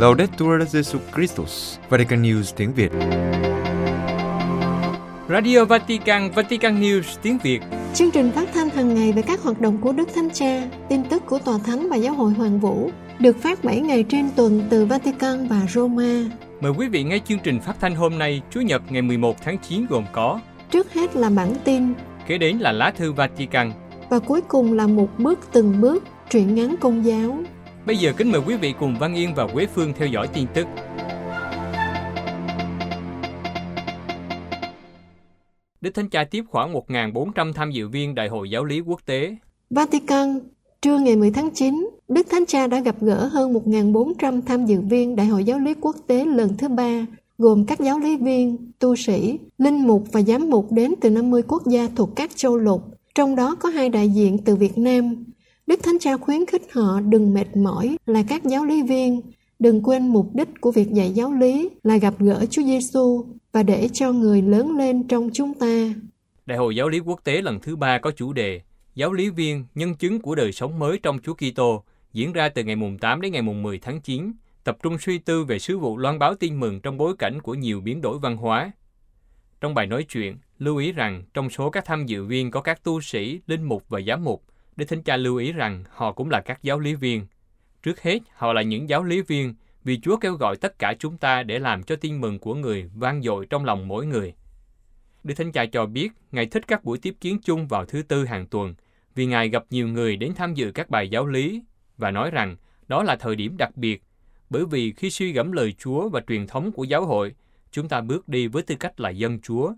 [0.00, 2.92] Laudetur Jesu Christus, Vatican News tiếng Việt.
[5.28, 7.60] Radio Vatican, Vatican News tiếng Việt.
[7.94, 11.02] Chương trình phát thanh hàng ngày về các hoạt động của Đức Thánh Cha, tin
[11.04, 14.62] tức của Tòa Thánh và Giáo hội Hoàng Vũ, được phát 7 ngày trên tuần
[14.70, 16.24] từ Vatican và Roma.
[16.60, 19.58] Mời quý vị nghe chương trình phát thanh hôm nay, Chủ nhật ngày 11 tháng
[19.68, 20.40] 9 gồm có
[20.70, 21.94] Trước hết là bản tin,
[22.26, 23.72] Kế đến là lá thư Vatican.
[24.10, 27.38] và cuối cùng là một bước từng bước, truyện ngắn công giáo.
[27.86, 30.46] Bây giờ kính mời quý vị cùng Văn Yên và Quế Phương theo dõi tin
[30.54, 30.66] tức.
[35.80, 39.36] Đức Thánh Cha tiếp khoảng 1.400 tham dự viên Đại hội Giáo lý Quốc tế.
[39.70, 40.40] Vatican,
[40.82, 44.80] trưa ngày 10 tháng 9, Đức Thánh Cha đã gặp gỡ hơn 1.400 tham dự
[44.80, 47.06] viên Đại hội Giáo lý Quốc tế lần thứ ba,
[47.38, 51.42] gồm các giáo lý viên, tu sĩ, linh mục và giám mục đến từ 50
[51.48, 52.82] quốc gia thuộc các châu lục,
[53.14, 55.24] trong đó có hai đại diện từ Việt Nam.
[55.70, 59.20] Đức Thánh Cha khuyến khích họ đừng mệt mỏi là các giáo lý viên,
[59.58, 63.62] đừng quên mục đích của việc dạy giáo lý là gặp gỡ Chúa Giêsu và
[63.62, 65.94] để cho người lớn lên trong chúng ta.
[66.46, 68.60] Đại hội Giáo lý Quốc tế lần thứ ba có chủ đề
[68.94, 72.64] Giáo lý viên, nhân chứng của đời sống mới trong Chúa Kitô diễn ra từ
[72.64, 74.32] ngày mùng 8 đến ngày mùng 10 tháng 9,
[74.64, 77.54] tập trung suy tư về sứ vụ loan báo tin mừng trong bối cảnh của
[77.54, 78.72] nhiều biến đổi văn hóa.
[79.60, 82.84] Trong bài nói chuyện, lưu ý rằng trong số các tham dự viên có các
[82.84, 84.44] tu sĩ, linh mục và giám mục,
[84.76, 87.26] Đức Thánh Cha lưu ý rằng họ cũng là các giáo lý viên.
[87.82, 89.54] Trước hết, họ là những giáo lý viên
[89.84, 92.90] vì Chúa kêu gọi tất cả chúng ta để làm cho tin mừng của người
[92.94, 94.34] vang dội trong lòng mỗi người.
[95.24, 98.24] Đức Thánh Cha cho biết Ngài thích các buổi tiếp kiến chung vào thứ tư
[98.24, 98.74] hàng tuần
[99.14, 101.62] vì Ngài gặp nhiều người đến tham dự các bài giáo lý
[101.98, 102.56] và nói rằng
[102.88, 104.02] đó là thời điểm đặc biệt
[104.50, 107.34] bởi vì khi suy gẫm lời Chúa và truyền thống của giáo hội,
[107.70, 109.72] chúng ta bước đi với tư cách là dân Chúa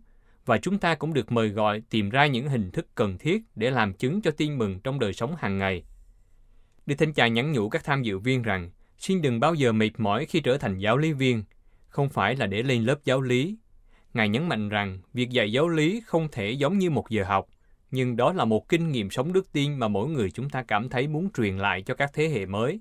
[0.47, 3.71] và chúng ta cũng được mời gọi tìm ra những hình thức cần thiết để
[3.71, 5.85] làm chứng cho tin mừng trong đời sống hàng ngày.
[6.87, 9.91] Đức Thánh Cha nhắn nhủ các tham dự viên rằng xin đừng bao giờ mệt
[9.99, 11.45] mỏi khi trở thành giáo lý viên,
[11.89, 13.57] không phải là để lên lớp giáo lý.
[14.15, 17.47] Ngài nhấn mạnh rằng việc dạy giáo lý không thể giống như một giờ học,
[17.91, 20.89] nhưng đó là một kinh nghiệm sống đức tin mà mỗi người chúng ta cảm
[20.89, 22.81] thấy muốn truyền lại cho các thế hệ mới.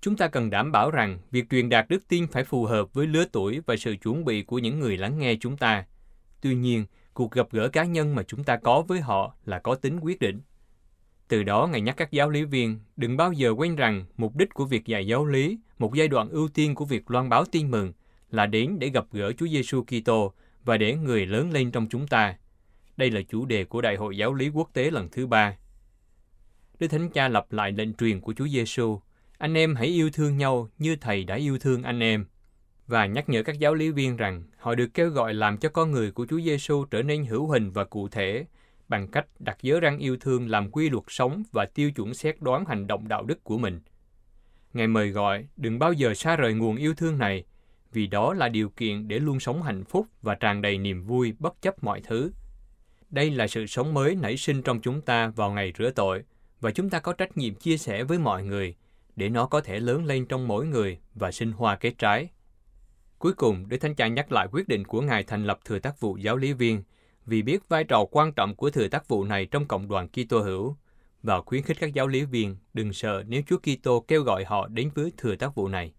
[0.00, 3.06] Chúng ta cần đảm bảo rằng việc truyền đạt đức tin phải phù hợp với
[3.06, 5.84] lứa tuổi và sự chuẩn bị của những người lắng nghe chúng ta.
[6.40, 6.84] Tuy nhiên,
[7.14, 10.20] cuộc gặp gỡ cá nhân mà chúng ta có với họ là có tính quyết
[10.20, 10.40] định.
[11.28, 14.54] Từ đó, Ngài nhắc các giáo lý viên đừng bao giờ quên rằng mục đích
[14.54, 17.70] của việc dạy giáo lý, một giai đoạn ưu tiên của việc loan báo tin
[17.70, 17.92] mừng
[18.30, 20.32] là đến để gặp gỡ Chúa Giêsu Kitô
[20.64, 22.36] và để người lớn lên trong chúng ta.
[22.96, 25.56] Đây là chủ đề của Đại hội Giáo lý Quốc tế lần thứ ba.
[26.78, 29.00] Đức Thánh Cha lặp lại lệnh truyền của Chúa Giêsu:
[29.38, 32.26] Anh em hãy yêu thương nhau như Thầy đã yêu thương anh em.
[32.88, 35.90] Và nhắc nhở các giáo lý viên rằng họ được kêu gọi làm cho con
[35.90, 38.46] người của Chúa Giêsu trở nên hữu hình và cụ thể
[38.88, 42.40] bằng cách đặt giới răng yêu thương làm quy luật sống và tiêu chuẩn xét
[42.40, 43.80] đoán hành động đạo đức của mình.
[44.72, 47.44] Ngài mời gọi đừng bao giờ xa rời nguồn yêu thương này,
[47.92, 51.34] vì đó là điều kiện để luôn sống hạnh phúc và tràn đầy niềm vui
[51.38, 52.32] bất chấp mọi thứ.
[53.10, 56.22] Đây là sự sống mới nảy sinh trong chúng ta vào ngày rửa tội,
[56.60, 58.74] và chúng ta có trách nhiệm chia sẻ với mọi người
[59.16, 62.28] để nó có thể lớn lên trong mỗi người và sinh hoa kết trái.
[63.18, 66.00] Cuối cùng, Đức Thánh Cha nhắc lại quyết định của Ngài thành lập thừa tác
[66.00, 66.82] vụ giáo lý viên
[67.26, 70.40] vì biết vai trò quan trọng của thừa tác vụ này trong cộng đoàn Kitô
[70.40, 70.76] hữu
[71.22, 74.68] và khuyến khích các giáo lý viên đừng sợ nếu Chúa Kitô kêu gọi họ
[74.68, 75.92] đến với thừa tác vụ này.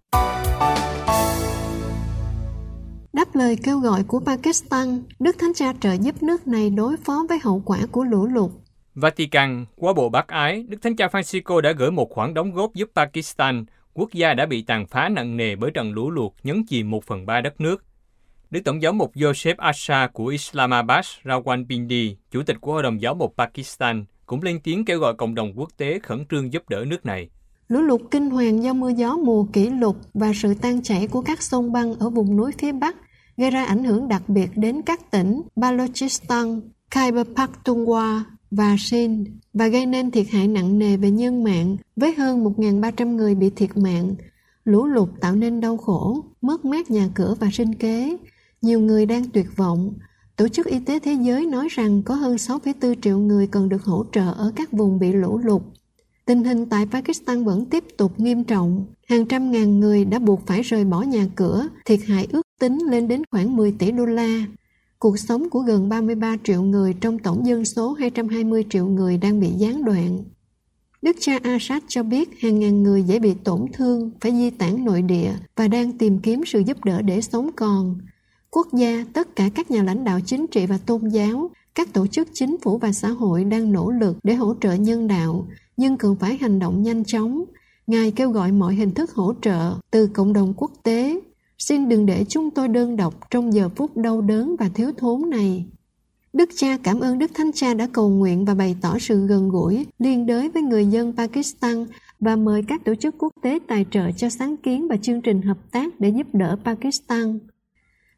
[3.13, 7.25] Đáp lời kêu gọi của Pakistan, Đức Thánh Cha trợ giúp nước này đối phó
[7.29, 8.51] với hậu quả của lũ lụt.
[8.95, 12.73] Vatican, qua bộ bác ái, Đức Thánh Cha Francisco đã gửi một khoản đóng góp
[12.73, 13.65] giúp Pakistan,
[13.99, 17.03] quốc gia đã bị tàn phá nặng nề bởi trận lũ lụt nhấn chìm một
[17.03, 17.83] phần ba đất nước.
[18.49, 23.13] Đức Tổng giáo mục Joseph Asha của Islamabad Rawalpindi, Chủ tịch của Hội đồng giáo
[23.13, 26.85] mục Pakistan, cũng lên tiếng kêu gọi cộng đồng quốc tế khẩn trương giúp đỡ
[26.87, 27.29] nước này.
[27.67, 31.21] Lũ lụt kinh hoàng do mưa gió mùa kỷ lục và sự tan chảy của
[31.21, 32.95] các sông băng ở vùng núi phía Bắc
[33.37, 36.61] gây ra ảnh hưởng đặc biệt đến các tỉnh Balochistan,
[36.91, 38.21] Khyber Pakhtunkhwa
[38.51, 43.15] và Sindh và gây nên thiệt hại nặng nề về nhân mạng với hơn 1.300
[43.15, 44.15] người bị thiệt mạng.
[44.63, 48.17] Lũ lụt tạo nên đau khổ, mất mát nhà cửa và sinh kế.
[48.61, 49.93] Nhiều người đang tuyệt vọng.
[50.35, 53.83] Tổ chức Y tế Thế giới nói rằng có hơn 6,4 triệu người cần được
[53.83, 55.61] hỗ trợ ở các vùng bị lũ lụt.
[56.25, 58.85] Tình hình tại Pakistan vẫn tiếp tục nghiêm trọng.
[59.07, 62.77] Hàng trăm ngàn người đã buộc phải rời bỏ nhà cửa, thiệt hại ước tính
[62.89, 64.45] lên đến khoảng 10 tỷ đô la.
[64.99, 69.39] Cuộc sống của gần 33 triệu người trong tổng dân số 220 triệu người đang
[69.39, 70.23] bị gián đoạn.
[71.01, 74.85] Đức cha Assad cho biết hàng ngàn người dễ bị tổn thương, phải di tản
[74.85, 77.97] nội địa và đang tìm kiếm sự giúp đỡ để sống còn.
[78.49, 82.07] Quốc gia, tất cả các nhà lãnh đạo chính trị và tôn giáo, các tổ
[82.07, 85.47] chức chính phủ và xã hội đang nỗ lực để hỗ trợ nhân đạo,
[85.77, 87.43] nhưng cần phải hành động nhanh chóng.
[87.87, 91.19] Ngài kêu gọi mọi hình thức hỗ trợ từ cộng đồng quốc tế.
[91.59, 95.29] Xin đừng để chúng tôi đơn độc trong giờ phút đau đớn và thiếu thốn
[95.29, 95.65] này.
[96.33, 99.49] Đức cha cảm ơn Đức Thánh Cha đã cầu nguyện và bày tỏ sự gần
[99.49, 101.85] gũi, liên đới với người dân Pakistan
[102.19, 105.41] và mời các tổ chức quốc tế tài trợ cho sáng kiến và chương trình
[105.41, 107.39] hợp tác để giúp đỡ Pakistan.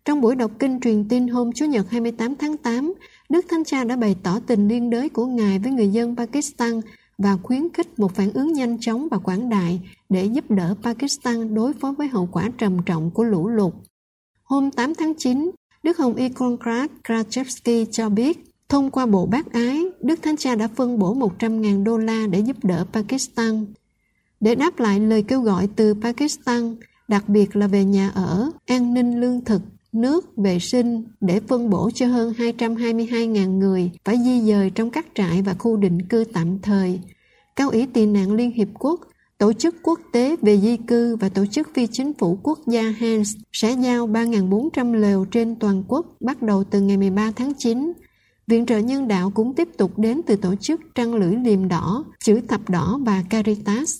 [0.05, 2.93] Trong buổi đọc kinh truyền tin hôm Chủ nhật 28 tháng 8,
[3.29, 6.81] Đức Thánh Cha đã bày tỏ tình liên đới của Ngài với người dân Pakistan
[7.21, 11.55] và khuyến khích một phản ứng nhanh chóng và quảng đại để giúp đỡ Pakistan
[11.55, 13.73] đối phó với hậu quả trầm trọng của lũ lụt.
[14.43, 15.51] Hôm 8 tháng 9,
[15.83, 20.55] Đức Hồng Y Konrad Krajewski cho biết, thông qua Bộ Bác Ái, Đức Thánh Cha
[20.55, 23.65] đã phân bổ 100.000 đô la để giúp đỡ Pakistan.
[24.39, 26.75] Để đáp lại lời kêu gọi từ Pakistan,
[27.07, 29.61] đặc biệt là về nhà ở, an ninh lương thực,
[29.93, 35.05] nước, vệ sinh để phân bổ cho hơn 222.000 người phải di dời trong các
[35.15, 36.99] trại và khu định cư tạm thời.
[37.55, 38.99] Cao ủy tị nạn Liên Hiệp Quốc,
[39.41, 42.81] Tổ chức Quốc tế về di cư và Tổ chức Phi Chính phủ Quốc gia
[42.81, 47.93] HANS sẽ giao 3.400 lều trên toàn quốc bắt đầu từ ngày 13 tháng 9.
[48.47, 52.05] Viện trợ nhân đạo cũng tiếp tục đến từ tổ chức Trăng Lưỡi Liềm Đỏ,
[52.19, 53.99] Chữ Thập Đỏ và Caritas.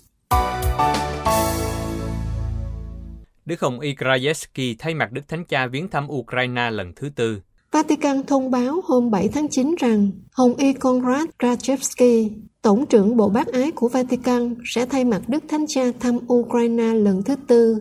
[3.45, 7.41] Đức Hồng Y Krajewski thay mặt Đức Thánh Cha viếng thăm Ukraine lần thứ tư.
[7.71, 12.29] Vatican thông báo hôm 7 tháng 9 rằng Hồng Y Konrad Krajewski,
[12.61, 16.93] Tổng trưởng Bộ Bác Ái của Vatican, sẽ thay mặt Đức Thánh Cha thăm Ukraine
[16.93, 17.79] lần thứ tư.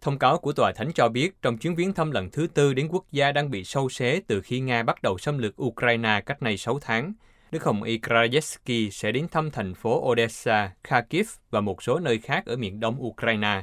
[0.00, 2.88] Thông cáo của Tòa Thánh cho biết trong chuyến viếng thăm lần thứ tư đến
[2.90, 6.42] quốc gia đang bị sâu xé từ khi Nga bắt đầu xâm lược Ukraine cách
[6.42, 7.12] nay 6 tháng,
[7.50, 12.18] Đức Hồng Y Krajewski sẽ đến thăm thành phố Odessa, Kharkiv và một số nơi
[12.18, 13.62] khác ở miền đông Ukraine.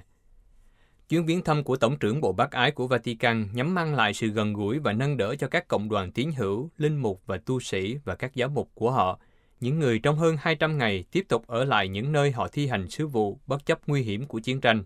[1.09, 4.27] Chuyến viếng thăm của Tổng trưởng Bộ Bác Ái của Vatican nhắm mang lại sự
[4.27, 7.59] gần gũi và nâng đỡ cho các cộng đoàn tín hữu, linh mục và tu
[7.59, 9.19] sĩ và các giáo mục của họ,
[9.59, 12.89] những người trong hơn 200 ngày tiếp tục ở lại những nơi họ thi hành
[12.89, 14.83] sứ vụ bất chấp nguy hiểm của chiến tranh.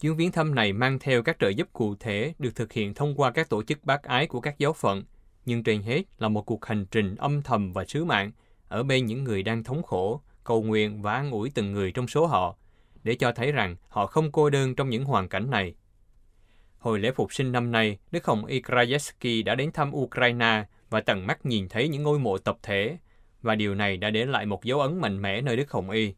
[0.00, 3.14] Chuyến viếng thăm này mang theo các trợ giúp cụ thể được thực hiện thông
[3.14, 5.02] qua các tổ chức bác ái của các giáo phận,
[5.46, 8.30] nhưng trên hết là một cuộc hành trình âm thầm và sứ mạng
[8.68, 12.08] ở bên những người đang thống khổ, cầu nguyện và an ủi từng người trong
[12.08, 12.56] số họ,
[13.04, 15.74] để cho thấy rằng họ không cô đơn trong những hoàn cảnh này.
[16.78, 21.00] Hồi lễ phục sinh năm nay, Đức Hồng Y Krajewski đã đến thăm Ukraine và
[21.00, 22.98] tận mắt nhìn thấy những ngôi mộ tập thể,
[23.42, 26.14] và điều này đã để lại một dấu ấn mạnh mẽ nơi Đức Hồng Y.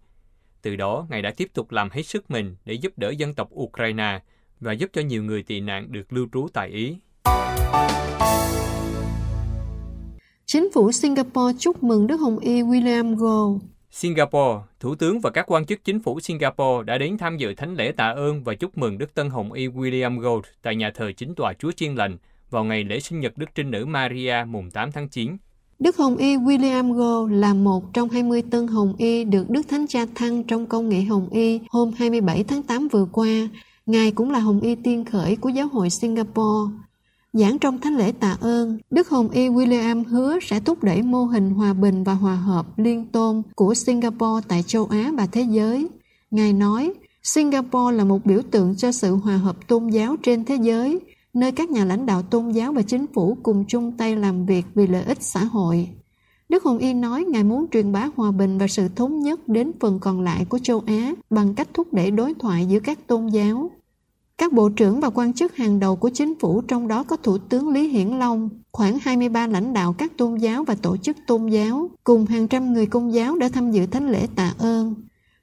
[0.63, 3.49] Từ đó, Ngài đã tiếp tục làm hết sức mình để giúp đỡ dân tộc
[3.55, 4.21] Ukraine
[4.61, 6.97] và giúp cho nhiều người tị nạn được lưu trú tại Ý.
[10.47, 13.63] Chính phủ Singapore chúc mừng Đức Hồng Y William Gould
[13.95, 17.75] Singapore, Thủ tướng và các quan chức chính phủ Singapore đã đến tham dự thánh
[17.75, 21.13] lễ tạ ơn và chúc mừng Đức Tân Hồng Y William Gould tại nhà thờ
[21.17, 22.17] chính tòa Chúa Chiên Lành
[22.51, 25.37] vào ngày lễ sinh nhật Đức Trinh Nữ Maria mùng 8 tháng 9.
[25.79, 29.87] Đức Hồng Y William Gould là một trong 20 tân Hồng Y được Đức Thánh
[29.87, 33.49] Cha thăng trong công nghệ Hồng Y hôm 27 tháng 8 vừa qua.
[33.87, 36.73] Ngài cũng là Hồng Y tiên khởi của giáo hội Singapore.
[37.35, 41.25] Giảng trong thánh lễ tạ ơn, Đức Hồng Y William hứa sẽ thúc đẩy mô
[41.25, 45.43] hình hòa bình và hòa hợp liên tôn của Singapore tại châu Á và thế
[45.43, 45.89] giới.
[46.31, 46.93] Ngài nói,
[47.23, 51.01] Singapore là một biểu tượng cho sự hòa hợp tôn giáo trên thế giới,
[51.33, 54.65] nơi các nhà lãnh đạo tôn giáo và chính phủ cùng chung tay làm việc
[54.75, 55.89] vì lợi ích xã hội.
[56.49, 59.73] Đức Hồng Y nói Ngài muốn truyền bá hòa bình và sự thống nhất đến
[59.81, 63.27] phần còn lại của châu Á bằng cách thúc đẩy đối thoại giữa các tôn
[63.27, 63.71] giáo.
[64.39, 67.39] Các bộ trưởng và quan chức hàng đầu của chính phủ trong đó có Thủ
[67.39, 71.47] tướng Lý Hiển Long, khoảng 23 lãnh đạo các tôn giáo và tổ chức tôn
[71.47, 74.95] giáo, cùng hàng trăm người công giáo đã tham dự thánh lễ tạ ơn.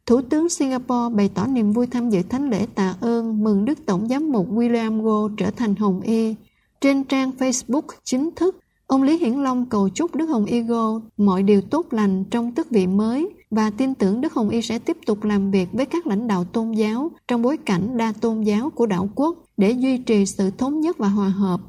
[0.05, 3.79] Thủ tướng Singapore bày tỏ niềm vui tham dự thánh lễ tạ ơn mừng Đức
[3.85, 6.35] Tổng giám mục William go trở thành Hồng Y.
[6.81, 11.01] Trên trang Facebook chính thức, ông Lý Hiển Long cầu chúc Đức Hồng Y go
[11.17, 14.79] mọi điều tốt lành trong tước vị mới và tin tưởng Đức Hồng Y sẽ
[14.79, 18.41] tiếp tục làm việc với các lãnh đạo tôn giáo trong bối cảnh đa tôn
[18.41, 21.59] giáo của đảo quốc để duy trì sự thống nhất và hòa hợp,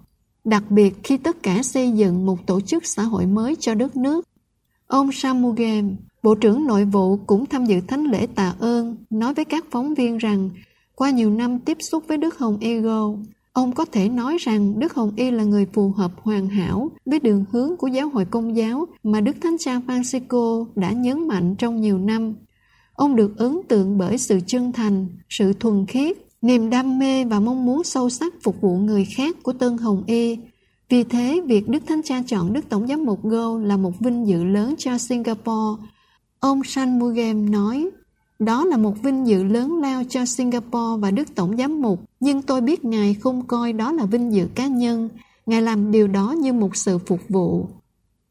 [0.45, 3.97] đặc biệt khi tất cả xây dựng một tổ chức xã hội mới cho đất
[3.97, 4.29] nước.
[4.87, 9.45] Ông Samugem, Bộ trưởng Nội vụ cũng tham dự thánh lễ tạ ơn, nói với
[9.45, 10.51] các phóng viên rằng
[10.95, 13.15] qua nhiều năm tiếp xúc với Đức Hồng Ego,
[13.53, 17.21] Ông có thể nói rằng Đức Hồng Y là người phù hợp hoàn hảo với
[17.21, 21.55] đường hướng của giáo hội công giáo mà Đức Thánh Cha Francisco đã nhấn mạnh
[21.59, 22.35] trong nhiều năm.
[22.95, 27.41] Ông được ấn tượng bởi sự chân thành, sự thuần khiết, niềm đam mê và
[27.41, 30.39] mong muốn sâu sắc phục vụ người khác của Tân Hồng Y.
[30.89, 34.27] Vì thế, việc Đức Thánh Cha chọn Đức Tổng giám mục Go là một vinh
[34.27, 35.83] dự lớn cho Singapore.
[36.41, 36.99] Ông San
[37.51, 37.91] nói,
[38.45, 42.43] đó là một vinh dự lớn lao cho Singapore và Đức Tổng Giám mục, nhưng
[42.43, 45.09] tôi biết Ngài không coi đó là vinh dự cá nhân.
[45.47, 47.67] Ngài làm điều đó như một sự phục vụ.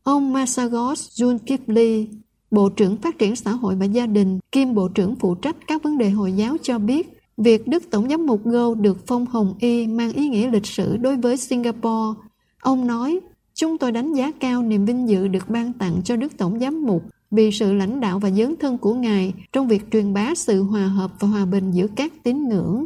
[0.03, 2.07] Ông Masagos Jun Kipli,
[2.51, 5.83] Bộ trưởng Phát triển Xã hội và Gia đình, kiêm Bộ trưởng phụ trách các
[5.83, 9.53] vấn đề Hồi giáo cho biết, việc Đức Tổng giám mục Go được phong hồng
[9.59, 12.19] y mang ý nghĩa lịch sử đối với Singapore.
[12.61, 13.19] Ông nói,
[13.53, 16.85] chúng tôi đánh giá cao niềm vinh dự được ban tặng cho Đức Tổng giám
[16.85, 20.63] mục vì sự lãnh đạo và dấn thân của Ngài trong việc truyền bá sự
[20.63, 22.85] hòa hợp và hòa bình giữa các tín ngưỡng.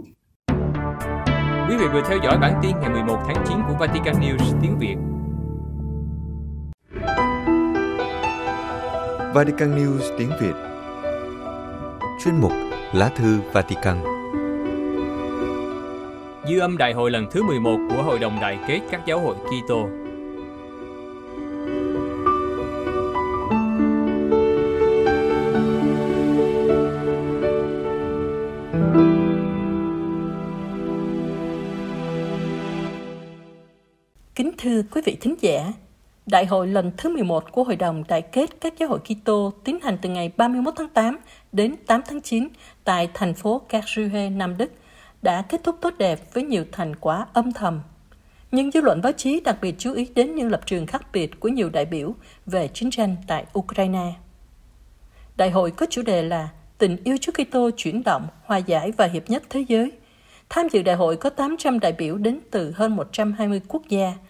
[1.70, 4.80] Quý vị vừa theo dõi bản tin ngày 11 tháng 9 của Vatican News tiếng
[4.80, 4.96] Việt.
[9.34, 10.54] Vatican News tiếng Việt
[12.24, 12.52] Chuyên mục
[12.94, 13.98] Lá thư Vatican
[16.50, 19.36] Dư âm đại hội lần thứ 11 của Hội đồng Đại kết các giáo hội
[19.36, 20.05] Kitô.
[34.36, 35.74] Kính thưa quý vị thính giả,
[36.26, 39.80] Đại hội lần thứ 11 của Hội đồng Đại kết các giáo hội Kitô tiến
[39.84, 41.18] hành từ ngày 31 tháng 8
[41.52, 42.48] đến 8 tháng 9
[42.84, 44.72] tại thành phố Karlsruhe, Nam Đức,
[45.22, 47.82] đã kết thúc tốt đẹp với nhiều thành quả âm thầm.
[48.52, 51.40] Nhưng dư luận báo chí đặc biệt chú ý đến những lập trường khác biệt
[51.40, 52.16] của nhiều đại biểu
[52.46, 54.14] về chiến tranh tại Ukraine.
[55.38, 59.06] Đại hội có chủ đề là Tình yêu Chúa Kitô chuyển động, hòa giải và
[59.06, 59.92] hiệp nhất thế giới.
[60.50, 64.14] Tham dự đại hội có 800 đại biểu đến từ hơn 120 quốc gia–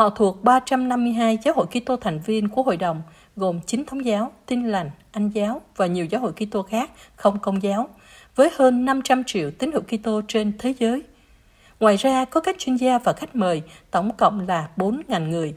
[0.00, 3.02] Họ thuộc 352 giáo hội Kitô thành viên của hội đồng,
[3.36, 7.38] gồm chính thống giáo, tin lành, anh giáo và nhiều giáo hội Kitô khác không
[7.38, 7.88] công giáo,
[8.36, 11.02] với hơn 500 triệu tín hữu Kitô trên thế giới.
[11.80, 15.54] Ngoài ra, có các chuyên gia và khách mời, tổng cộng là 4.000 người.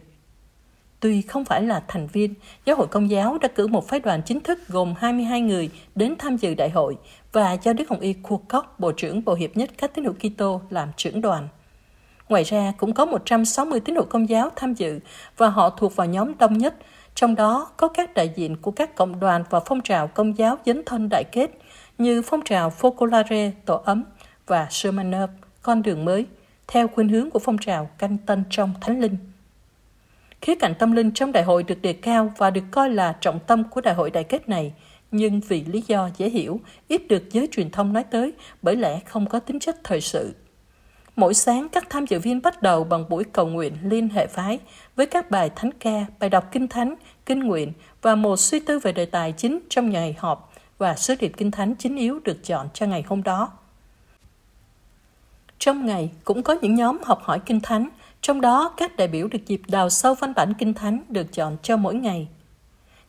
[1.00, 2.34] Tuy không phải là thành viên,
[2.66, 6.16] Giáo hội Công giáo đã cử một phái đoàn chính thức gồm 22 người đến
[6.20, 6.98] tham dự đại hội
[7.32, 10.62] và do Đức Hồng Y Kuokok, Bộ trưởng Bộ Hiệp nhất các tín hữu Kitô
[10.70, 11.48] làm trưởng đoàn.
[12.34, 15.00] Ngoài ra, cũng có 160 tín đồ công giáo tham dự
[15.38, 16.76] và họ thuộc vào nhóm đông nhất,
[17.16, 20.58] trong đó có các đại diện của các cộng đoàn và phong trào công giáo
[20.66, 21.52] dấn thân đại kết
[21.98, 24.04] như phong trào Focolare Tổ ấm
[24.48, 25.30] và Shermanov
[25.62, 26.26] Con đường mới,
[26.68, 29.18] theo khuynh hướng của phong trào canh tân trong Thánh Linh.
[30.42, 33.40] Khía cạnh tâm linh trong đại hội được đề cao và được coi là trọng
[33.48, 34.74] tâm của đại hội đại kết này,
[35.12, 39.00] nhưng vì lý do dễ hiểu, ít được giới truyền thông nói tới bởi lẽ
[39.06, 40.34] không có tính chất thời sự.
[41.16, 44.60] Mỗi sáng, các tham dự viên bắt đầu bằng buổi cầu nguyện liên hệ phái
[44.96, 48.80] với các bài thánh ca, bài đọc kinh thánh, kinh nguyện và một suy tư
[48.80, 52.44] về đề tài chính trong ngày họp và sứ điệp kinh thánh chính yếu được
[52.44, 53.52] chọn cho ngày hôm đó.
[55.60, 57.90] Trong ngày cũng có những nhóm học hỏi kinh thánh,
[58.22, 61.58] trong đó các đại biểu được dịp đào sâu văn bản kinh thánh được chọn
[61.64, 62.28] cho mỗi ngày.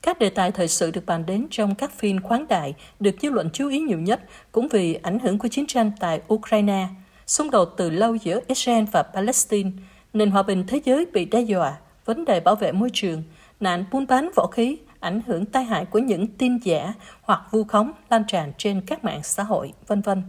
[0.03, 3.31] Các đề tài thời sự được bàn đến trong các phiên khoáng đại được dư
[3.31, 4.21] luận chú ý nhiều nhất
[4.53, 6.89] cũng vì ảnh hưởng của chiến tranh tại Ukraine–
[7.27, 9.71] xung đột từ lâu giữa Israel và Palestine,
[10.13, 13.23] nền hòa bình thế giới bị đe dọa, vấn đề bảo vệ môi trường,
[13.61, 17.65] nạn buôn bán võ khí, ảnh hưởng tai hại của những tin giả hoặc vu
[17.65, 20.23] khống lan tràn trên các mạng xã hội, vân vân.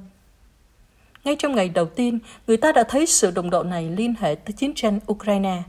[1.24, 4.36] Ngay trong ngày đầu tiên, người ta đã thấy sự đồng độ này liên hệ
[4.36, 5.64] tới chiến tranh Ukraine.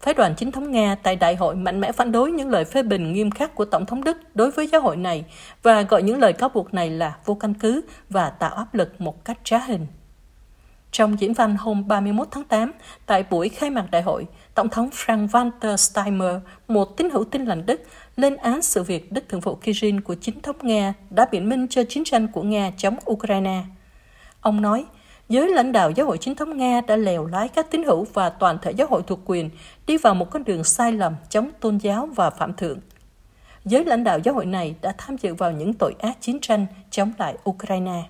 [0.00, 2.82] Phái đoàn chính thống Nga tại đại hội mạnh mẽ phản đối những lời phê
[2.82, 5.24] bình nghiêm khắc của Tổng thống Đức đối với giáo hội này
[5.62, 9.00] và gọi những lời cáo buộc này là vô căn cứ và tạo áp lực
[9.00, 9.86] một cách trá hình.
[10.94, 12.72] Trong diễn văn hôm 31 tháng 8,
[13.06, 16.36] tại buổi khai mạc đại hội, Tổng thống Frank-Walter Steinmeier,
[16.68, 17.80] một tín hữu tin lành Đức,
[18.16, 21.66] lên án sự việc Đức Thượng phụ Kirin của chính thống Nga đã biện minh
[21.68, 23.62] cho chiến tranh của Nga chống Ukraine.
[24.40, 24.84] Ông nói,
[25.28, 28.30] giới lãnh đạo giáo hội chính thống Nga đã lèo lái các tín hữu và
[28.30, 29.50] toàn thể giáo hội thuộc quyền
[29.86, 32.78] đi vào một con đường sai lầm chống tôn giáo và phạm thượng.
[33.64, 36.66] Giới lãnh đạo giáo hội này đã tham dự vào những tội ác chiến tranh
[36.90, 38.02] chống lại Ukraine.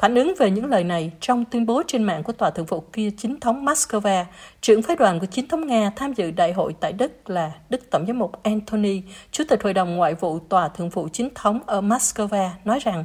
[0.00, 2.80] Phản ứng về những lời này, trong tuyên bố trên mạng của Tòa Thượng vụ
[2.92, 4.24] kia chính thống Moscow,
[4.60, 7.90] trưởng phái đoàn của chính thống Nga tham dự đại hội tại Đức là Đức
[7.90, 9.02] Tổng giám mục Anthony,
[9.32, 13.04] Chủ tịch Hội đồng Ngoại vụ Tòa Thượng vụ chính thống ở Moscow, nói rằng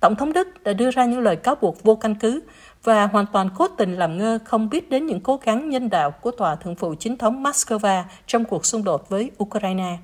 [0.00, 2.40] Tổng thống Đức đã đưa ra những lời cáo buộc vô căn cứ
[2.84, 6.10] và hoàn toàn cố tình làm ngơ không biết đến những cố gắng nhân đạo
[6.10, 9.96] của Tòa Thượng vụ chính thống Moscow trong cuộc xung đột với Ukraine.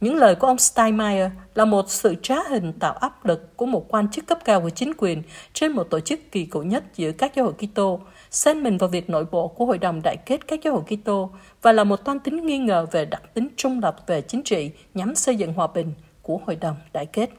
[0.00, 3.84] Những lời của ông Steinmeier là một sự trá hình tạo áp lực của một
[3.88, 7.12] quan chức cấp cao của chính quyền trên một tổ chức kỳ cựu nhất giữa
[7.12, 10.48] các giáo hội Kitô, xen mình vào việc nội bộ của Hội đồng Đại kết
[10.48, 11.30] các giáo hội Kitô
[11.62, 14.70] và là một toan tính nghi ngờ về đặc tính trung lập về chính trị
[14.94, 15.92] nhằm xây dựng hòa bình
[16.22, 17.30] của Hội đồng Đại kết.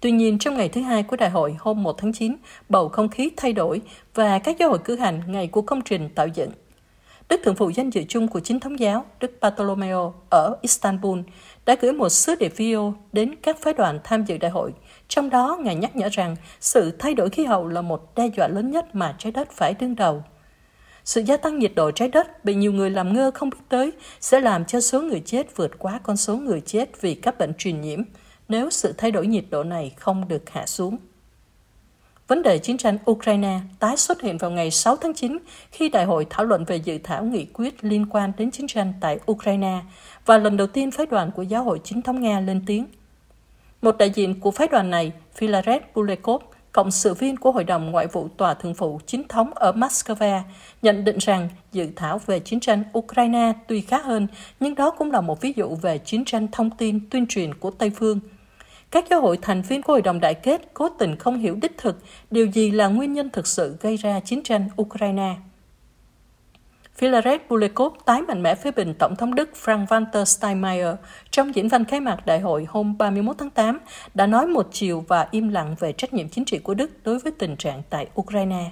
[0.00, 2.36] Tuy nhiên, trong ngày thứ hai của đại hội hôm 1 tháng 9,
[2.68, 3.80] bầu không khí thay đổi
[4.14, 6.50] và các giáo hội cử hành ngày của công trình tạo dựng
[7.32, 11.18] Đức Thượng phụ danh dự chung của chính thống giáo, Đức Bartolomeo ở Istanbul,
[11.66, 14.72] đã gửi một sứ điệp video đến các phái đoàn tham dự đại hội.
[15.08, 18.48] Trong đó, Ngài nhắc nhở rằng sự thay đổi khí hậu là một đe dọa
[18.48, 20.24] lớn nhất mà trái đất phải đương đầu.
[21.04, 23.92] Sự gia tăng nhiệt độ trái đất bị nhiều người làm ngơ không biết tới
[24.20, 27.54] sẽ làm cho số người chết vượt quá con số người chết vì các bệnh
[27.58, 28.02] truyền nhiễm
[28.48, 30.96] nếu sự thay đổi nhiệt độ này không được hạ xuống.
[32.32, 35.38] Vấn đề chiến tranh Ukraine tái xuất hiện vào ngày 6 tháng 9
[35.70, 38.92] khi đại hội thảo luận về dự thảo nghị quyết liên quan đến chiến tranh
[39.00, 39.80] tại Ukraine
[40.26, 42.86] và lần đầu tiên phái đoàn của giáo hội chính thống Nga lên tiếng.
[43.82, 47.90] Một đại diện của phái đoàn này, Filaret Bulekov, cộng sự viên của Hội đồng
[47.90, 50.40] Ngoại vụ Tòa Thượng phụ chính thống ở Moscow,
[50.82, 54.26] nhận định rằng dự thảo về chiến tranh Ukraine tuy khá hơn,
[54.60, 57.70] nhưng đó cũng là một ví dụ về chiến tranh thông tin tuyên truyền của
[57.70, 58.20] Tây phương–
[58.92, 61.78] các giáo hội thành viên của Hội đồng Đại kết cố tình không hiểu đích
[61.78, 61.98] thực
[62.30, 65.34] điều gì là nguyên nhân thực sự gây ra chiến tranh Ukraine.
[66.98, 70.96] Filaret Bulekov tái mạnh mẽ phê bình Tổng thống Đức Frank-Walter Steinmeier
[71.30, 73.78] trong diễn văn khai mạc đại hội hôm 31 tháng 8
[74.14, 77.18] đã nói một chiều và im lặng về trách nhiệm chính trị của Đức đối
[77.18, 78.70] với tình trạng tại Ukraine.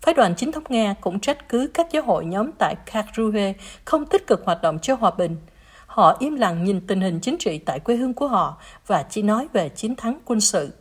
[0.00, 3.52] Phái đoàn chính thống Nga cũng trách cứ các giáo hội nhóm tại Karlsruhe
[3.84, 5.36] không tích cực hoạt động cho hòa bình–
[5.94, 9.22] Họ im lặng nhìn tình hình chính trị tại quê hương của họ và chỉ
[9.22, 10.72] nói về chiến thắng quân sự.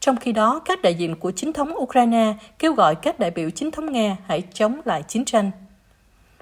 [0.00, 3.50] Trong khi đó, các đại diện của chính thống Ukraine kêu gọi các đại biểu
[3.50, 5.50] chính thống Nga hãy chống lại chiến tranh.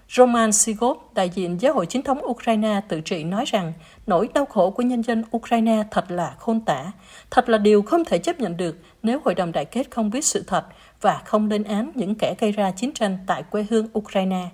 [0.09, 3.73] Roman Sigov, đại diện giáo hội chính thống Ukraine tự trị nói rằng
[4.07, 6.93] nỗi đau khổ của nhân dân Ukraine thật là khôn tả,
[7.31, 10.25] thật là điều không thể chấp nhận được nếu Hội đồng Đại kết không biết
[10.25, 10.65] sự thật
[11.01, 14.49] và không lên án những kẻ gây ra chiến tranh tại quê hương Ukraine.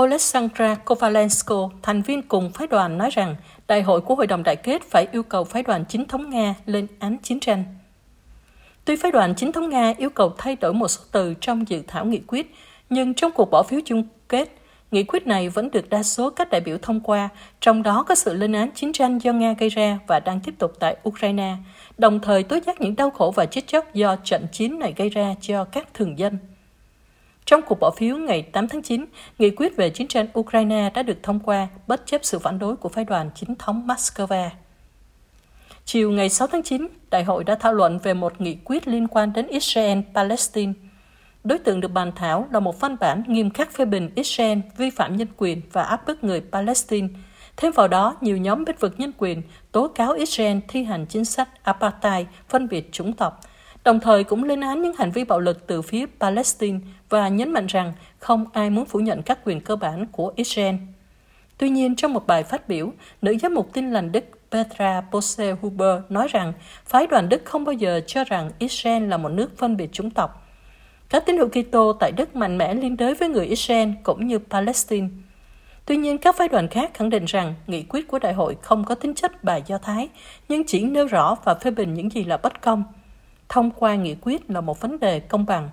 [0.00, 3.36] Oleksandra Kovalensko, thành viên cùng phái đoàn nói rằng
[3.68, 6.54] đại hội của Hội đồng Đại kết phải yêu cầu phái đoàn chính thống Nga
[6.66, 7.64] lên án chiến tranh.
[8.84, 11.82] Tuy phái đoàn chính thống Nga yêu cầu thay đổi một số từ trong dự
[11.88, 12.54] thảo nghị quyết,
[12.90, 14.52] nhưng trong cuộc bỏ phiếu chung kết,
[14.90, 17.28] nghị quyết này vẫn được đa số các đại biểu thông qua,
[17.60, 20.54] trong đó có sự lên án chiến tranh do Nga gây ra và đang tiếp
[20.58, 21.56] tục tại Ukraine,
[21.98, 25.08] đồng thời tố giác những đau khổ và chết chóc do trận chiến này gây
[25.08, 26.38] ra cho các thường dân.
[27.50, 29.04] Trong cuộc bỏ phiếu ngày 8 tháng 9,
[29.38, 32.76] nghị quyết về chiến tranh Ukraine đã được thông qua bất chấp sự phản đối
[32.76, 34.48] của phái đoàn chính thống Moscow.
[35.84, 39.08] Chiều ngày 6 tháng 9, Đại hội đã thảo luận về một nghị quyết liên
[39.08, 40.72] quan đến Israel-Palestine.
[41.44, 44.90] Đối tượng được bàn thảo là một văn bản nghiêm khắc phê bình Israel vi
[44.90, 47.08] phạm nhân quyền và áp bức người Palestine.
[47.56, 51.24] Thêm vào đó, nhiều nhóm bích vực nhân quyền tố cáo Israel thi hành chính
[51.24, 53.40] sách apartheid phân biệt chủng tộc,
[53.84, 56.78] đồng thời cũng lên án những hành vi bạo lực từ phía Palestine
[57.10, 60.74] và nhấn mạnh rằng không ai muốn phủ nhận các quyền cơ bản của Israel.
[61.58, 62.92] Tuy nhiên, trong một bài phát biểu,
[63.22, 66.52] nữ giám mục tin lành Đức Petra Bose Huber nói rằng
[66.84, 70.10] phái đoàn Đức không bao giờ cho rằng Israel là một nước phân biệt chủng
[70.10, 70.46] tộc.
[71.08, 74.38] Các tín hữu Kitô tại Đức mạnh mẽ liên đới với người Israel cũng như
[74.38, 75.08] Palestine.
[75.86, 78.84] Tuy nhiên, các phái đoàn khác khẳng định rằng nghị quyết của đại hội không
[78.84, 80.08] có tính chất bài do Thái,
[80.48, 82.84] nhưng chỉ nêu rõ và phê bình những gì là bất công–
[83.50, 85.70] thông qua nghị quyết là một vấn đề công bằng.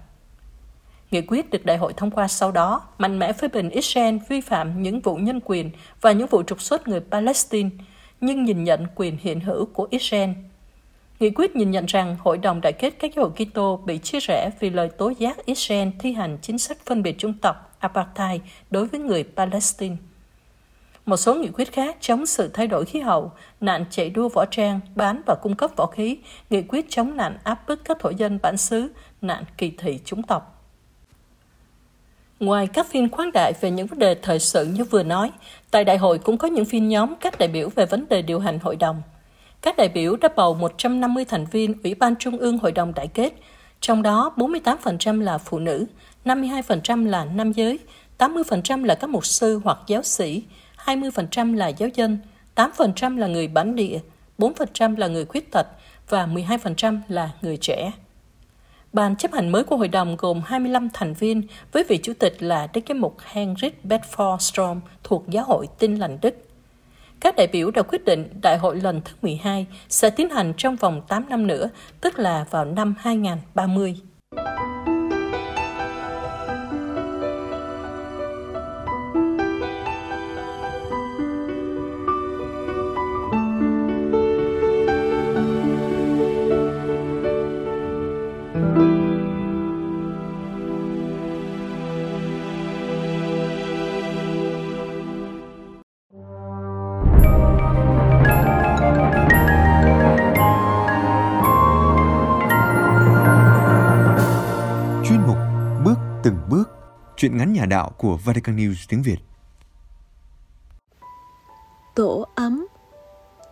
[1.12, 4.42] Nghị quyết được đại hội thông qua sau đó mạnh mẽ phê bình Israel vi
[4.42, 7.70] phạm những vụ nhân quyền và những vụ trục xuất người Palestine,
[8.22, 10.30] nhưng nhìn nhận quyền hiện hữu của Israel.
[11.20, 14.20] Nghị quyết nhìn nhận rằng Hội đồng Đại kết các giáo hội Kitô bị chia
[14.20, 18.42] rẽ vì lời tố giác Israel thi hành chính sách phân biệt chủng tộc apartheid
[18.70, 19.96] đối với người Palestine.
[21.06, 24.46] Một số nghị quyết khác chống sự thay đổi khí hậu, nạn chạy đua võ
[24.46, 26.18] trang, bán và cung cấp võ khí,
[26.50, 28.92] nghị quyết chống nạn áp bức các thổ dân bản xứ,
[29.22, 30.57] nạn kỳ thị chủng tộc.
[32.40, 35.32] Ngoài các phiên khoáng đại về những vấn đề thời sự như vừa nói,
[35.72, 38.40] tại đại hội cũng có những phiên nhóm các đại biểu về vấn đề điều
[38.40, 39.02] hành hội đồng.
[39.62, 43.08] Các đại biểu đã bầu 150 thành viên Ủy ban Trung ương Hội đồng Đại
[43.08, 43.34] kết,
[43.82, 45.86] trong đó 48% là phụ nữ,
[46.26, 47.80] 52% là nam giới,
[48.18, 50.44] 80% là các mục sư hoặc giáo sĩ,
[50.86, 52.18] 20% là giáo dân,
[52.56, 54.00] 8% là người bản địa,
[54.38, 55.68] 4% là người khuyết tật
[56.10, 57.92] và 12% là người trẻ.
[58.94, 62.44] Ban chấp hành mới của hội đồng gồm 25 thành viên với vị chủ tịch
[62.44, 66.36] là Đức Giám mục Henrik Bedford Strom thuộc Giáo hội Tin lành Đức.
[67.20, 70.76] Các đại biểu đã quyết định đại hội lần thứ 12 sẽ tiến hành trong
[70.76, 71.70] vòng 8 năm nữa,
[72.02, 73.96] tức là vào năm 2030.
[107.18, 109.18] Chuyện ngắn nhà đạo của Vatican News tiếng Việt.
[111.96, 112.68] Tổ ấm.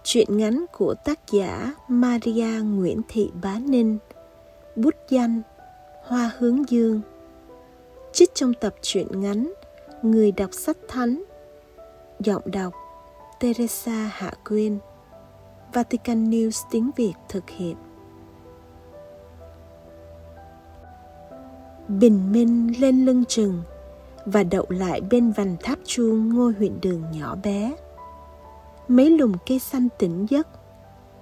[0.03, 3.97] Chuyện ngắn của tác giả Maria Nguyễn Thị Bá Ninh.
[4.75, 5.41] Bút danh
[6.03, 7.01] Hoa Hướng Dương.
[8.13, 9.53] Trích trong tập truyện ngắn
[10.01, 11.23] Người đọc sách thánh.
[12.19, 12.73] Giọng đọc
[13.39, 14.79] Teresa Hạ Quyên.
[15.73, 17.75] Vatican News tiếng Việt thực hiện.
[21.87, 23.61] Bình minh lên lưng chừng
[24.25, 27.75] và đậu lại bên vành tháp chuông ngôi huyện đường nhỏ bé.
[28.87, 30.47] Mấy lùm cây xanh tỉnh giấc,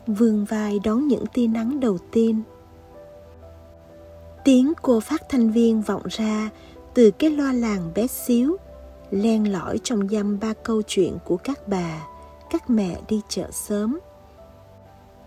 [0.08, 2.41] vườn vai đón những tia nắng đầu tiên.
[4.43, 6.49] Tiếng cô phát thanh viên vọng ra
[6.93, 8.58] từ cái loa làng bé xíu,
[9.12, 12.08] len lỏi trong dăm ba câu chuyện của các bà,
[12.49, 13.99] các mẹ đi chợ sớm.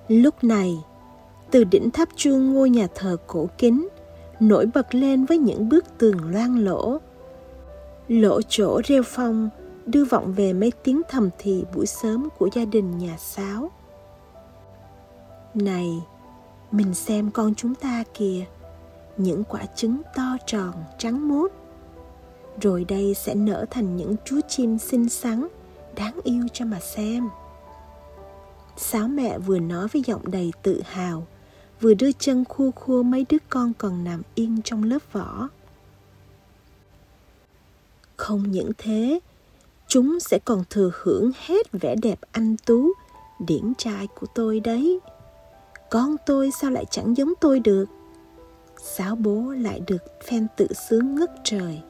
[0.08, 0.76] Lúc này,
[1.50, 3.88] từ đỉnh tháp chuông ngôi nhà thờ cổ kính,
[4.40, 6.98] nổi bật lên với những bức tường loang lỗ.
[8.08, 9.50] Lỗ chỗ rêu phong
[9.86, 13.70] đưa vọng về mấy tiếng thầm thì buổi sớm của gia đình nhà Sáo.
[15.54, 16.02] Này,
[16.70, 18.44] mình xem con chúng ta kìa,
[19.16, 21.52] những quả trứng to tròn, trắng muốt.
[22.60, 25.46] Rồi đây sẽ nở thành những chú chim xinh xắn,
[25.96, 27.28] đáng yêu cho mà xem.
[28.76, 31.26] Sáo mẹ vừa nói với giọng đầy tự hào,
[31.80, 35.48] vừa đưa chân khua khua mấy đứa con còn nằm yên trong lớp vỏ.
[38.16, 39.20] Không những thế,
[39.88, 42.92] chúng sẽ còn thừa hưởng hết vẻ đẹp anh tú,
[43.38, 45.00] điển trai của tôi đấy.
[45.90, 47.84] Con tôi sao lại chẳng giống tôi được?
[48.82, 51.82] sáo bố lại được phen tự sướng ngất trời.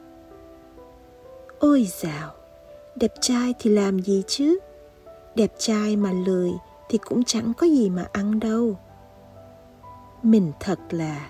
[1.59, 2.33] Ôi dào,
[2.95, 4.59] đẹp trai thì làm gì chứ?
[5.35, 6.51] Đẹp trai mà lười
[6.89, 8.77] thì cũng chẳng có gì mà ăn đâu
[10.23, 11.29] mình thật là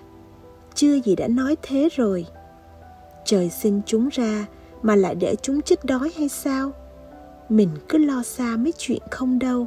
[0.76, 2.26] chưa gì đã nói thế rồi.
[3.26, 4.46] Trời sinh chúng ra
[4.82, 6.72] mà lại để chúng chết đói hay sao?
[7.50, 9.66] Mình cứ lo xa mấy chuyện không đâu.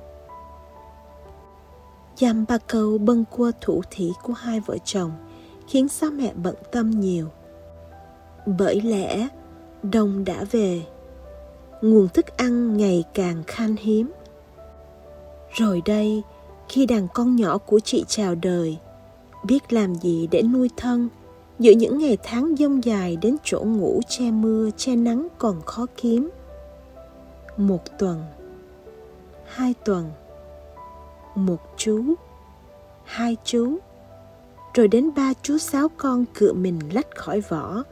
[2.17, 5.11] Dăm ba câu bâng cua thủ thỉ của hai vợ chồng
[5.69, 7.29] khiến sao mẹ bận tâm nhiều.
[8.47, 9.29] Bởi lẽ
[9.83, 10.83] đông đã về.
[11.83, 14.13] Nguồn thức ăn ngày càng khan hiếm.
[15.51, 16.23] Rồi đây,
[16.69, 18.79] khi đàn con nhỏ của chị chào đời
[19.45, 21.09] biết làm gì để nuôi thân.
[21.59, 25.87] Giữa những ngày tháng dông dài đến chỗ ngủ che mưa, che nắng còn khó
[25.97, 26.31] kiếm.
[27.57, 28.23] Một tuần.
[29.45, 30.11] Hai tuần.
[31.35, 32.05] Một chú.
[33.05, 33.79] Hai chú.
[34.75, 37.83] Rồi đến ba chú sáu con cựa mình lách khỏi vỏ,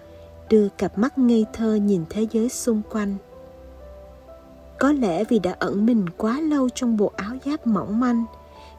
[0.50, 3.16] đưa cặp mắt ngây thơ nhìn thế giới xung quanh.
[4.78, 8.24] Có lẽ vì đã ẩn mình quá lâu trong bộ áo giáp mỏng manh,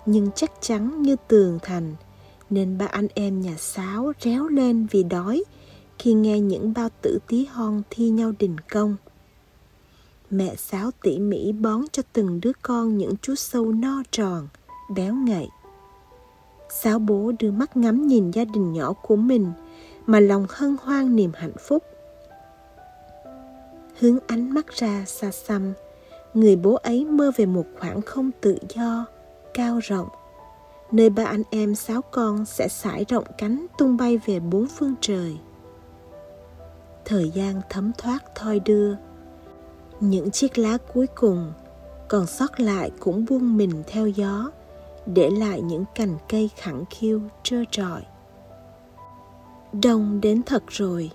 [0.06, 1.96] nhưng chắc chắn như tường thành
[2.50, 5.44] nên ba anh em nhà Sáo réo lên vì đói
[6.00, 8.96] khi nghe những bao tử tí hon thi nhau đình công.
[10.30, 14.48] Mẹ Sáo tỉ mỉ bón cho từng đứa con những chú sâu no tròn,
[14.96, 15.48] béo ngậy.
[16.70, 19.52] Sáo bố đưa mắt ngắm nhìn gia đình nhỏ của mình
[20.06, 21.84] mà lòng hân hoan niềm hạnh phúc.
[24.00, 25.74] Hướng ánh mắt ra xa xăm,
[26.34, 29.06] người bố ấy mơ về một khoảng không tự do,
[29.54, 30.08] cao rộng,
[30.92, 34.96] nơi ba anh em sáu con sẽ sải rộng cánh tung bay về bốn phương
[35.02, 35.38] trời.
[37.06, 38.96] Thời gian thấm thoát thoi đưa,
[40.00, 41.54] những chiếc lá cuối cùng
[42.08, 44.52] còn sót lại cũng buông mình theo gió,
[45.06, 48.02] để lại những cành cây khẳng khiu trơ trọi.
[49.84, 51.12] Đông đến thật rồi,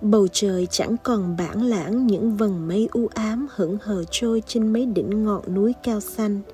[0.00, 4.72] bầu trời chẳng còn bản lãng những vầng mây u ám hững hờ trôi trên
[4.72, 6.40] mấy đỉnh ngọn núi cao xanh–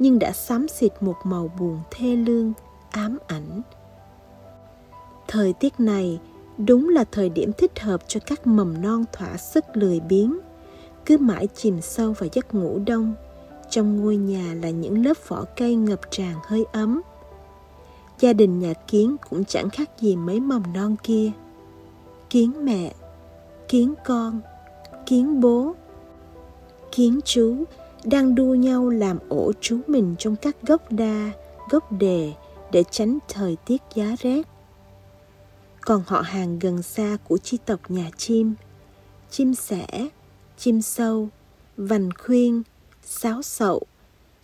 [0.00, 2.52] nhưng đã xám xịt một màu buồn thê lương,
[2.90, 3.62] ám ảnh.
[5.28, 6.20] Thời tiết này
[6.58, 10.38] đúng là thời điểm thích hợp cho các mầm non thỏa sức lười biếng,
[11.06, 13.14] cứ mãi chìm sâu vào giấc ngủ đông.
[13.70, 17.02] Trong ngôi nhà là những lớp vỏ cây ngập tràn hơi ấm.
[18.20, 21.30] Gia đình nhà Kiến cũng chẳng khác gì mấy mầm non kia.
[22.30, 22.94] Kiến mẹ,
[23.68, 24.40] kiến con,
[25.06, 25.74] kiến bố,
[26.92, 27.64] kiến chú
[28.04, 31.30] đang đua nhau làm ổ trú mình trong các gốc đa,
[31.70, 32.32] gốc đề
[32.72, 34.42] để tránh thời tiết giá rét.
[35.80, 38.54] Còn họ hàng gần xa của chi tộc nhà chim,
[39.30, 40.08] chim sẻ,
[40.58, 41.28] chim sâu,
[41.76, 42.62] vành khuyên,
[43.04, 43.82] sáo sậu,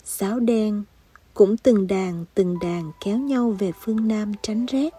[0.03, 0.83] sáo đen
[1.33, 4.93] cũng từng đàn từng đàn kéo nhau về phương Nam tránh rét.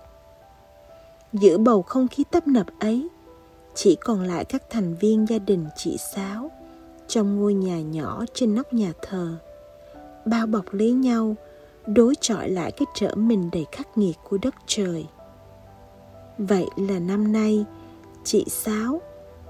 [1.33, 3.09] Giữa bầu không khí tấp nập ấy,
[3.75, 6.51] chỉ còn lại các thành viên gia đình chị Sáo
[7.09, 9.37] trong ngôi nhà nhỏ trên nóc nhà thờ.
[10.25, 11.37] Bao bọc lấy nhau,
[11.87, 15.07] đối chọi lại cái trở mình đầy khắc nghiệt của đất trời.
[16.39, 17.65] Vậy là năm nay,
[18.25, 19.01] chị sáu,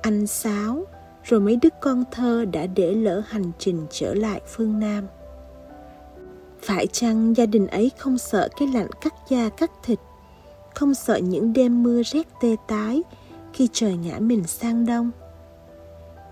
[0.03, 0.85] anh sáu,
[1.25, 5.07] rồi mấy đứa con thơ đã để lỡ hành trình trở lại phương nam.
[6.63, 9.99] Phải chăng gia đình ấy không sợ cái lạnh cắt da cắt thịt,
[10.75, 13.03] không sợ những đêm mưa rét tê tái
[13.53, 15.11] khi trời ngã mình sang đông?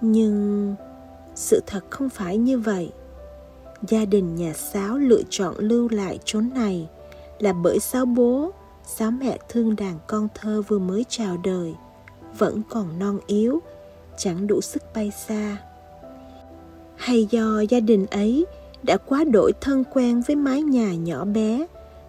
[0.01, 0.75] Nhưng
[1.37, 2.93] sự thật không phải như vậy
[3.83, 6.89] gia đình nhà sáo lựa chọn lưu lại chốn này
[7.39, 8.51] là bởi sáo bố,
[8.85, 11.75] sáo mẹ thương đàn con thơ vừa mới chào đời,
[12.39, 13.63] vẫn còn non yếu,
[14.19, 15.57] chẳng đủ sức bay xa.
[16.97, 18.47] Hay do gia đình ấy
[18.83, 21.67] đã quá đổi thân quen với mái nhà nhỏ bé,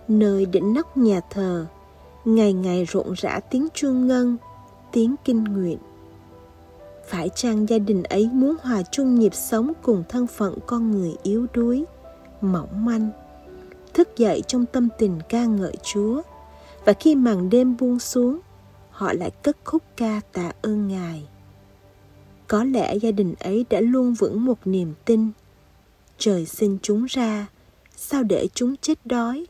[0.07, 1.65] nơi đỉnh nóc nhà thờ,
[2.25, 4.37] ngày ngày rộn rã tiếng chuông ngân,
[4.91, 5.77] tiếng kinh nguyện.
[7.07, 11.15] Phải chăng gia đình ấy muốn hòa chung nhịp sống cùng thân phận con người
[11.23, 11.85] yếu đuối,
[12.41, 13.09] mỏng manh,
[13.93, 16.21] thức dậy trong tâm tình ca ngợi Chúa,
[16.85, 18.39] và khi màn đêm buông xuống,
[18.89, 21.27] họ lại cất khúc ca tạ ơn Ngài.
[22.47, 25.31] Có lẽ gia đình ấy đã luôn vững một niềm tin.
[26.17, 27.47] Trời sinh chúng ra,
[27.95, 29.45] sao để chúng chết đói?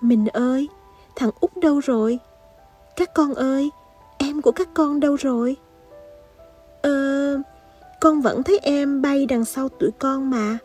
[0.00, 0.68] Mình ơi,
[1.16, 2.18] thằng út đâu rồi?
[2.96, 3.70] Các con ơi,
[4.18, 5.56] em của các con đâu rồi?
[6.82, 7.36] Ờ,
[8.00, 10.58] con vẫn thấy em bay đằng sau tụi con mà.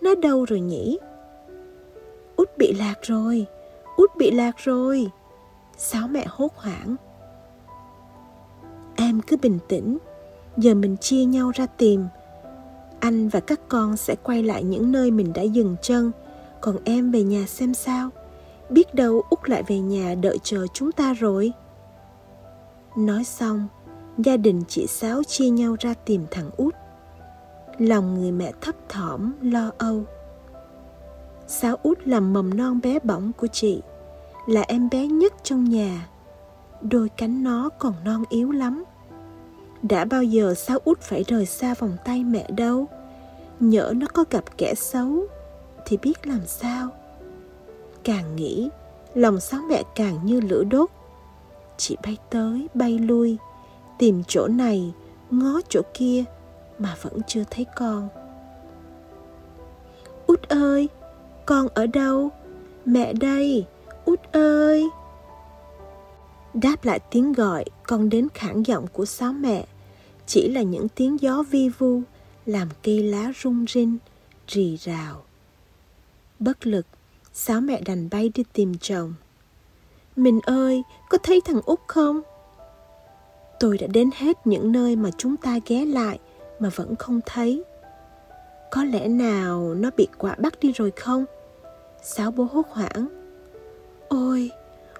[0.00, 0.98] Nó đâu rồi nhỉ?
[2.36, 3.46] Út bị lạc rồi,
[3.96, 5.10] út bị lạc rồi.
[5.76, 6.96] Sáu mẹ hốt hoảng.
[8.96, 9.98] Em cứ bình tĩnh,
[10.56, 12.04] giờ mình chia nhau ra tìm.
[13.00, 16.12] Anh và các con sẽ quay lại những nơi mình đã dừng chân,
[16.60, 18.10] còn em về nhà xem sao.
[18.70, 21.52] Biết đâu Út lại về nhà đợi chờ chúng ta rồi.
[22.96, 23.68] Nói xong,
[24.18, 26.74] gia đình chị Sáu chia nhau ra tìm thằng út.
[27.78, 30.04] Lòng người mẹ thấp thỏm, lo âu.
[31.46, 33.82] Sáu út là mầm non bé bỏng của chị,
[34.46, 36.08] là em bé nhất trong nhà.
[36.80, 38.84] Đôi cánh nó còn non yếu lắm.
[39.82, 42.86] Đã bao giờ Sáu út phải rời xa vòng tay mẹ đâu.
[43.60, 45.26] Nhỡ nó có gặp kẻ xấu,
[45.86, 46.88] thì biết làm sao.
[48.04, 48.68] Càng nghĩ,
[49.14, 50.90] lòng Sáu mẹ càng như lửa đốt
[51.76, 53.36] chị bay tới, bay lui.
[53.98, 54.92] Tìm chỗ này,
[55.30, 56.24] ngó chỗ kia
[56.78, 58.08] mà vẫn chưa thấy con.
[60.26, 60.88] Út ơi,
[61.46, 62.30] con ở đâu?
[62.84, 63.66] Mẹ đây,
[64.04, 64.88] út ơi.
[66.54, 69.66] Đáp lại tiếng gọi, con đến khản giọng của sáu mẹ.
[70.26, 72.02] Chỉ là những tiếng gió vi vu,
[72.46, 73.98] làm cây lá rung rinh,
[74.48, 75.22] rì rào.
[76.38, 76.86] Bất lực
[77.32, 79.14] sáu mẹ đành bay đi tìm chồng
[80.16, 82.20] mình ơi, có thấy thằng Út không?
[83.60, 86.18] Tôi đã đến hết những nơi mà chúng ta ghé lại
[86.58, 87.64] mà vẫn không thấy.
[88.70, 91.24] Có lẽ nào nó bị quả bắt đi rồi không?
[92.02, 93.08] Sáu bố hốt hoảng.
[94.08, 94.50] Ôi,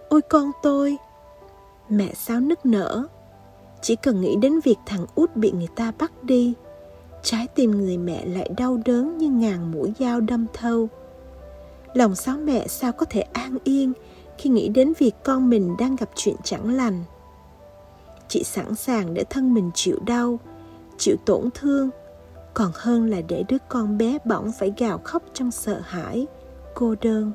[0.08, 0.96] ôi con tôi.
[1.88, 3.06] Mẹ Sáu nức nở.
[3.82, 6.54] Chỉ cần nghĩ đến việc thằng út bị người ta bắt đi,
[7.22, 10.88] trái tim người mẹ lại đau đớn như ngàn mũi dao đâm thâu.
[11.94, 13.92] Lòng Sáu mẹ sao có thể an yên
[14.38, 17.04] khi nghĩ đến việc con mình đang gặp chuyện chẳng lành.
[18.28, 20.38] Chị sẵn sàng để thân mình chịu đau,
[20.98, 21.90] chịu tổn thương,
[22.54, 26.26] còn hơn là để đứa con bé bỏng phải gào khóc trong sợ hãi,
[26.74, 27.32] cô đơn.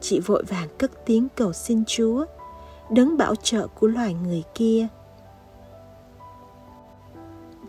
[0.00, 2.24] Chị vội vàng cất tiếng cầu xin chúa,
[2.90, 4.88] đấng bảo trợ của loài người kia.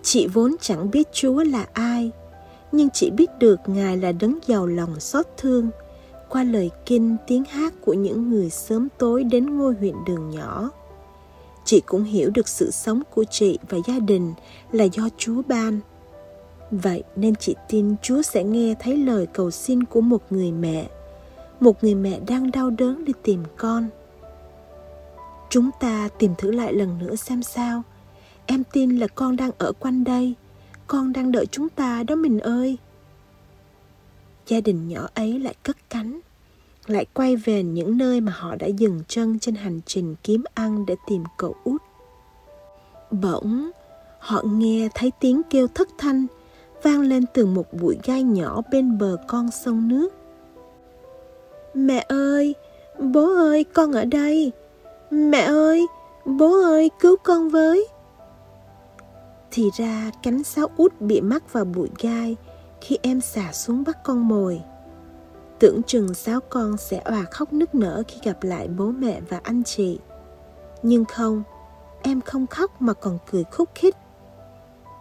[0.02, 2.12] Chị vốn chẳng biết chúa là ai,
[2.71, 5.69] nhưng chị biết được ngài là đấng giàu lòng xót thương
[6.34, 10.69] qua lời kinh tiếng hát của những người sớm tối đến ngôi huyện đường nhỏ.
[11.65, 14.34] Chị cũng hiểu được sự sống của chị và gia đình
[14.72, 15.80] là do chúa ban.
[16.72, 20.89] Vậy nên chị tin chúa sẽ nghe thấy lời cầu xin của một người mẹ,
[21.60, 23.88] một người mẹ đang đau đớn đi tìm con.
[25.50, 27.82] Chúng ta tìm thử lại lần nữa xem sao.
[28.46, 30.34] Em tin là con đang ở quanh đây,
[30.88, 32.78] con đang đợi chúng ta đó mình ơi.
[34.48, 36.19] Gia đình nhỏ ấy lại cất cánh
[36.88, 40.86] lại quay về những nơi mà họ đã dừng chân trên hành trình kiếm ăn
[40.86, 41.82] để tìm cậu út.
[43.12, 43.72] Bỗng,
[44.19, 46.26] họ nghe thấy tiếng kêu thất thanh
[46.84, 50.13] vang lên từ một bụi gai nhỏ bên bờ con sông nước.
[51.74, 52.56] Mẹ ơi,
[53.00, 54.52] bố ơi, con ở đây.
[55.12, 55.88] Mẹ ơi,
[56.26, 57.88] bố ơi, cứu con với.
[59.52, 62.36] Thì ra, cánh sáo út bị mắc vào bụi gai
[62.82, 64.62] khi em xả xuống bắt con mồi
[65.63, 69.39] tưởng chừng sáu con sẽ òa khóc nức nở khi gặp lại bố mẹ và
[69.43, 69.99] anh chị.
[70.82, 71.43] Nhưng không,
[72.02, 73.95] em không khóc mà còn cười khúc khích.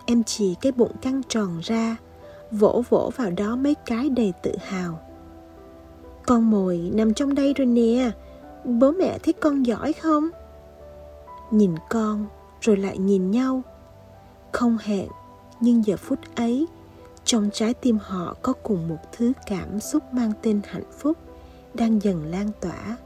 [0.07, 1.97] Em chỉ cái bụng căng tròn ra,
[2.51, 5.01] vỗ vỗ vào đó mấy cái đầy tự hào.
[6.27, 8.11] Con mồi nằm trong đây rồi nè,
[8.65, 10.29] bố mẹ thấy con giỏi không?
[11.51, 12.27] Nhìn con
[12.61, 13.63] rồi lại nhìn nhau.
[14.53, 15.09] Không hẹn,
[15.61, 16.67] nhưng giờ phút ấy
[17.25, 21.19] trong trái tim họ có cùng một thứ cảm xúc mang tên hạnh phúc
[21.75, 22.97] đang dần lan tỏa.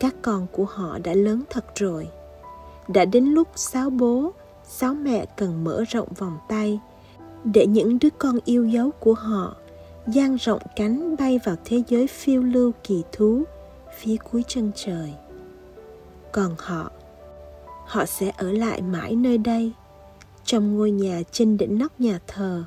[0.00, 2.08] Các con của họ đã lớn thật rồi.
[2.88, 4.32] Đã đến lúc sáu bố,
[4.64, 6.80] sáu mẹ cần mở rộng vòng tay
[7.44, 9.56] để những đứa con yêu dấu của họ
[10.06, 13.42] dang rộng cánh bay vào thế giới phiêu lưu kỳ thú
[13.98, 15.14] phía cuối chân trời.
[16.32, 16.90] Còn họ
[17.86, 19.72] họ sẽ ở lại mãi nơi đây,
[20.44, 22.64] trong ngôi nhà trên đỉnh nóc nhà thờ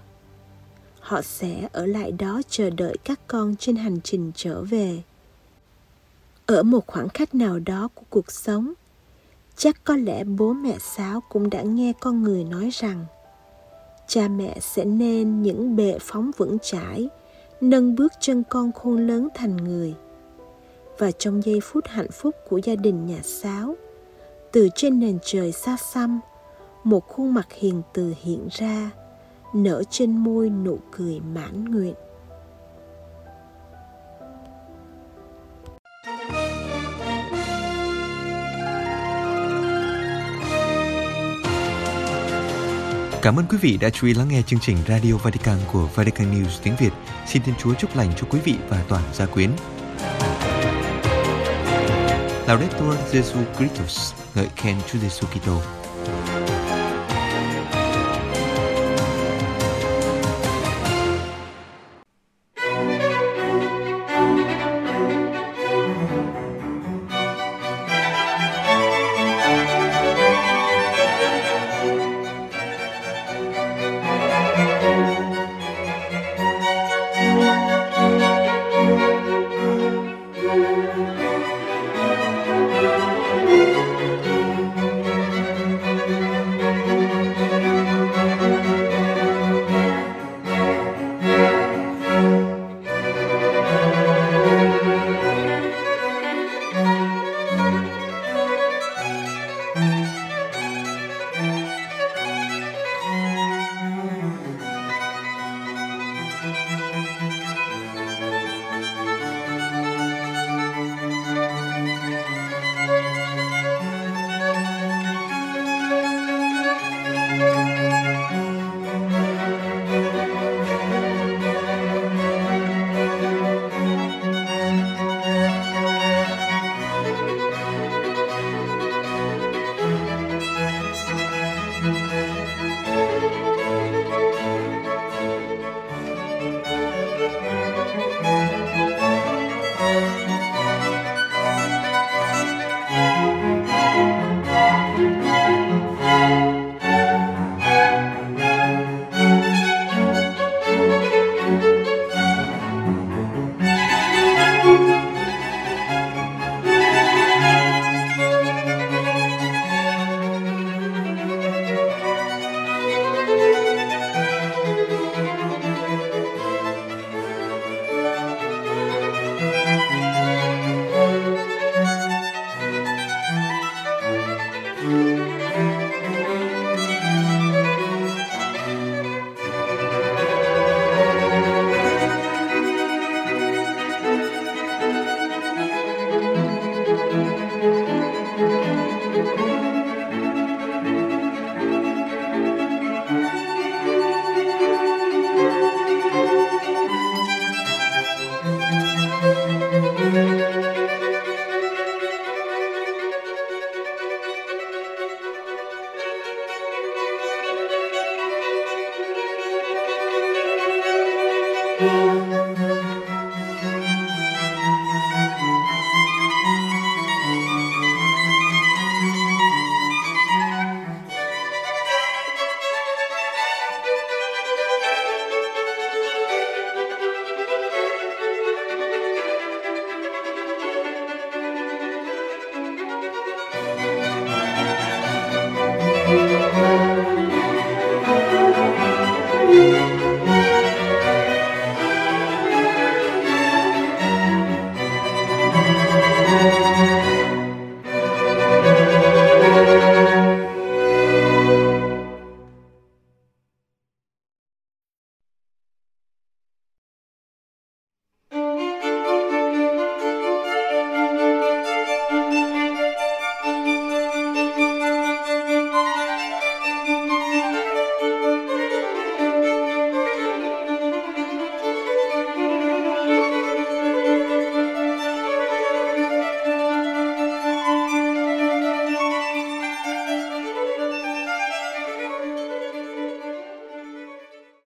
[1.07, 5.01] họ sẽ ở lại đó chờ đợi các con trên hành trình trở về.
[6.45, 8.73] Ở một khoảng cách nào đó của cuộc sống,
[9.55, 13.05] chắc có lẽ bố mẹ sáo cũng đã nghe con người nói rằng,
[14.07, 17.09] cha mẹ sẽ nên những bệ phóng vững chãi,
[17.61, 19.93] nâng bước chân con khôn lớn thành người.
[20.97, 23.75] Và trong giây phút hạnh phúc của gia đình nhà sáo
[24.51, 26.19] từ trên nền trời xa xăm,
[26.83, 28.91] một khuôn mặt hiền từ hiện ra
[29.63, 31.93] nở trên môi nụ cười mãn nguyện
[43.21, 46.31] Cảm ơn quý vị đã chú ý lắng nghe chương trình Radio Vatican của Vatican
[46.31, 46.93] News tiếng Việt.
[47.27, 49.51] Xin Thiên Chúa chúc lành cho quý vị và toàn gia quyến.
[52.47, 55.61] Laudetur Jesu Christus, ngợi khen Chúa Giêsu Kitô.